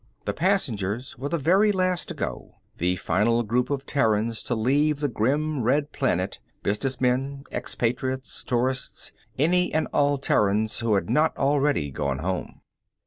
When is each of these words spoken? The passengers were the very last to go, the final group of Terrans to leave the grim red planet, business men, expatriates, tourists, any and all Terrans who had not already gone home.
The 0.25 0.33
passengers 0.33 1.15
were 1.19 1.29
the 1.29 1.37
very 1.37 1.71
last 1.71 2.07
to 2.07 2.15
go, 2.15 2.55
the 2.79 2.95
final 2.95 3.43
group 3.43 3.69
of 3.69 3.85
Terrans 3.85 4.41
to 4.45 4.55
leave 4.55 4.99
the 4.99 5.07
grim 5.07 5.61
red 5.61 5.91
planet, 5.91 6.39
business 6.63 6.99
men, 6.99 7.43
expatriates, 7.51 8.43
tourists, 8.43 9.11
any 9.37 9.71
and 9.71 9.87
all 9.93 10.17
Terrans 10.17 10.79
who 10.79 10.95
had 10.95 11.07
not 11.07 11.37
already 11.37 11.91
gone 11.91 12.17
home. 12.17 12.61